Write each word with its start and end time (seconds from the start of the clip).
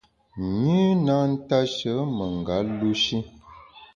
Nyü 0.61 0.81
na 1.05 1.15
ntashe 1.31 1.93
menga 2.15 2.57
lu 2.77 2.91
shi. 3.03 3.17